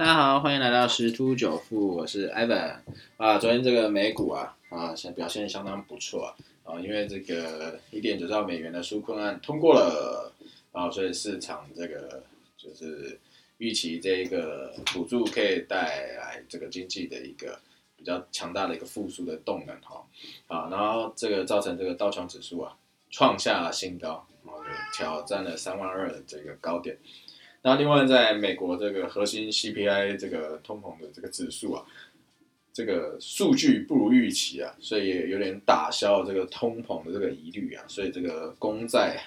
[0.00, 2.76] 大家好，欢迎来到十突九富，我是 Evan
[3.18, 3.36] 啊。
[3.36, 6.34] 昨天这个美股啊啊，现表现相当不错啊
[6.64, 10.32] 啊，因为这个一点九兆美元的纾困案通过了
[10.72, 12.22] 啊，所以市场这个
[12.56, 13.20] 就是
[13.58, 17.60] 预期这一个补助可以带来这个经济的一个
[17.94, 20.02] 比较强大的一个复苏的动能哈
[20.46, 22.74] 啊，然后这个造成这个道琼指数啊
[23.10, 26.96] 创下了新高，然后就挑战了三万二的这个高点。
[27.62, 31.84] 那另外，在美国这个核心 CPI 这个通膨的这个指数啊，
[32.72, 39.22] 这个数据不如预期啊，所以也有点打消这个通膨的这个疑虑啊，所以这个公债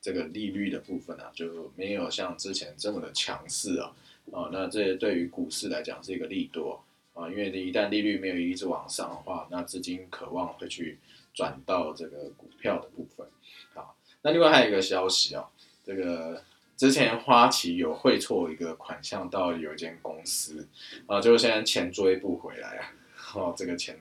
[0.00, 3.94] 这个利率的部分啊，就没有像之前这么的强势啊，
[4.32, 10.98] 啊，那这对于股市来讲是一个利多啊，因为一旦利率没有一直往上的话，那资金渴望会去
[11.34, 13.26] 转到这个股票的部分
[13.74, 13.94] 好。
[14.22, 15.50] 那另外还有一个消息啊，
[15.84, 16.42] 这个。
[16.84, 20.68] 之前花旗有汇错一个款项到有一间公司，
[21.06, 22.92] 啊，就是现在钱追不回来啊，
[23.34, 23.98] 哦，这个钱，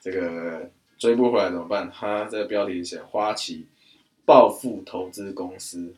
[0.00, 1.90] 这个追不回来怎么办？
[1.90, 3.66] 他这个标题写花旗
[4.24, 5.92] 暴富投资公司，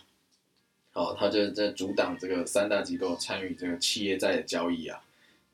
[0.95, 5.05] 哦，他就在阻挡这个三大机构参与这个企业债的交易啊，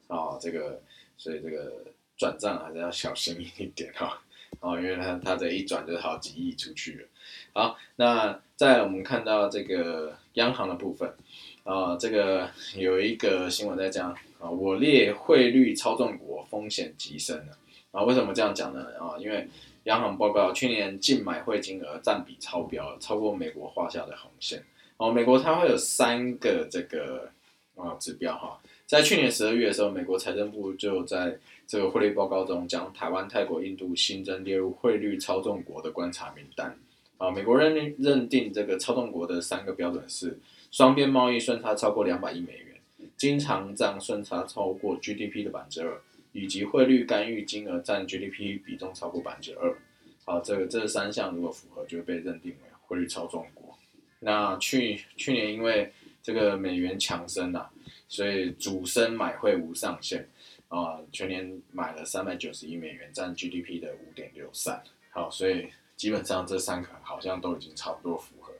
[0.07, 0.81] 啊，这个，
[1.17, 4.13] 所以这个转账还是要小心一点哈，哦，
[4.61, 7.09] 哦因为他他这一转就是好几亿出去了。
[7.53, 11.13] 好，那在我们看到这个央行的部分，
[11.65, 14.11] 啊，这个有一个新闻在讲
[14.41, 17.59] 啊，我列汇率操纵国风险极深了
[17.91, 18.87] 啊，为什么这样讲呢？
[18.99, 19.49] 啊，因为
[19.85, 24.63] 央行报告去年净买汇金额占比超标，超过美国画下的红线。
[24.97, 27.31] 哦，美国它会有三个这个
[27.77, 36.75] 啊指标哈，在去年十二月的时候，美国财政部就在这个汇率报告中将台湾、泰国、印度新增列入汇率操纵国的观察名单。
[37.19, 40.39] 啊，美国认认定这个操纵国的三个标准是：
[40.71, 42.81] 双边贸易顺差超过两百亿美元，
[43.19, 46.01] 经常账顺差超过 GDP 的百分之二，
[46.33, 49.77] 以及汇率干预金额占 GDP 比重超过百分之二。
[50.25, 53.77] 好，这个这三项如果符合，就会被认定为汇率操纵国。
[54.21, 55.93] 那去去年因为
[56.23, 57.71] 这个美元强升啊，
[58.09, 60.29] 所以主升买汇无上限
[60.69, 64.83] 啊，全年买了三百九十亿美元，占 GDP 的五点六三。
[65.11, 65.69] 好，所以。
[65.99, 68.53] 基本上这三个好像都已经差不多符合，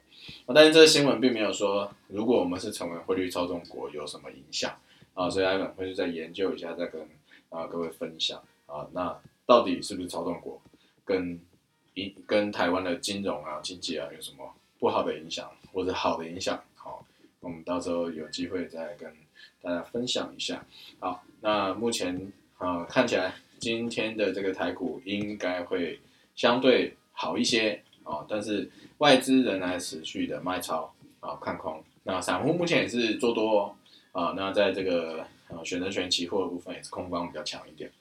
[0.53, 4.77] 但是这个新闻并没有说，如果我们是成为汇率操纵国有什么影响
[5.13, 5.29] 啊？
[5.29, 7.01] 所以艾文会去再研究一下，再跟
[7.47, 10.61] 啊各位分享啊，那到底是不是操纵国，
[11.05, 11.39] 跟
[11.93, 16.61] 一跟台湾的金融啊、经济啊有什么不好的影响，或者好的影响？
[17.39, 19.11] 我们到时候有机会再跟
[19.61, 20.65] 大家分享一下。
[20.99, 25.99] 好，那目前啊看起来今天的这个台股应该会
[26.35, 26.95] 相对。
[27.21, 30.89] 好一些啊，但是外资仍然持续的卖超
[31.19, 31.83] 啊，看空。
[32.03, 33.75] 那散户目前也是做多
[34.13, 37.91] 啊，那在这个呃选择权期货的部分也是空方比较强一点。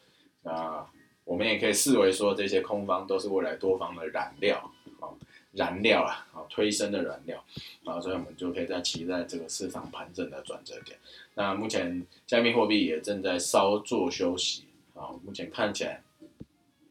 [0.44, 0.86] 那
[1.24, 5.10] 我们也可以视为说这些空方都是未来多方的燃料啊，
[5.50, 7.44] 燃料，啊推升的燃料
[7.84, 10.98] 啊，所以我们就可以在期待这个市场盘整的转折点。
[11.34, 14.64] 那目前加密货币也正在稍作休息
[14.94, 16.02] 啊，目前看起来。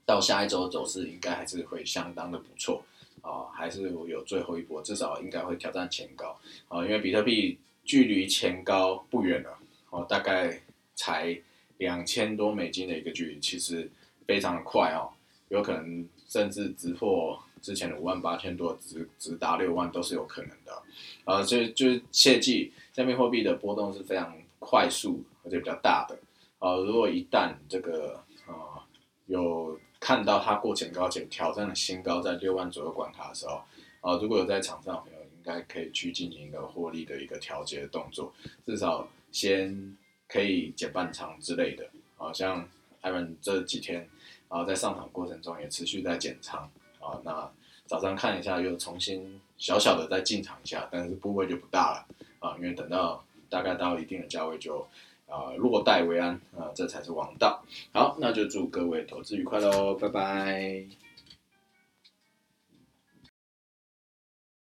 [0.05, 2.81] 到下一周走势应该还是会相当的不错
[3.21, 6.39] 啊，还是有最后一波，至少应该会挑战前高
[6.69, 10.61] 啊，因为比特币距离前高不远了哦，大概
[10.95, 11.37] 才
[11.79, 13.91] 两千多美金的一个距离，其实
[14.25, 15.11] 非常的快哦，
[15.49, 20.83] 有可能甚至直破之前的五万八千多，直直达六万都是有可能的
[21.25, 26.17] 啊，就就切记，加密货币的波动是非常快速而且比较大的
[26.59, 28.83] 啊，如果一旦这个啊
[29.25, 33.61] 有看到它过前高且挑战了新高，在六万左右关卡的时候，
[34.01, 38.33] 啊，如果有在场上的朋友，应该可以去进行一个获利的一个调节的动作，
[38.65, 39.97] 至少先
[40.27, 41.89] 可以减半仓之类的。
[42.17, 42.67] 啊，像
[43.01, 44.09] 艾文这几天
[44.47, 46.69] 啊，在上场过程中也持续在减仓
[46.99, 47.51] 啊，那
[47.85, 52.05] 早上看一下又重新小小的再进场一下，但是部位就不大了
[52.39, 54.87] 啊，因为等到大概到一定的价位就。
[55.29, 57.61] 啊，落袋为安啊，这才是王道。
[57.91, 60.85] 好，那就祝各位投资愉快喽，拜拜。